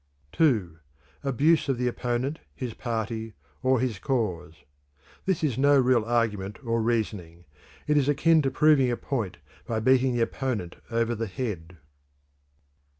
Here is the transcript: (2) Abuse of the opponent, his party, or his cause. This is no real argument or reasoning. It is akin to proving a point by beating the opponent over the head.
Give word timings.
(2) 0.31 0.79
Abuse 1.23 1.69
of 1.69 1.77
the 1.77 1.87
opponent, 1.87 2.39
his 2.55 2.73
party, 2.73 3.35
or 3.61 3.79
his 3.79 3.99
cause. 3.99 4.63
This 5.27 5.43
is 5.43 5.59
no 5.59 5.79
real 5.79 6.03
argument 6.05 6.57
or 6.65 6.81
reasoning. 6.81 7.45
It 7.85 7.97
is 7.97 8.09
akin 8.09 8.41
to 8.41 8.49
proving 8.49 8.89
a 8.89 8.97
point 8.97 9.37
by 9.67 9.79
beating 9.79 10.15
the 10.15 10.21
opponent 10.21 10.77
over 10.89 11.13
the 11.13 11.27
head. 11.27 11.77